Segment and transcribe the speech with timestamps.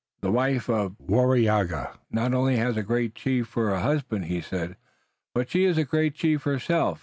[0.21, 4.75] "The wife of Waraiyageh not only has a great chief for a husband," he said,
[5.35, 6.99] "but she is a great chief herself.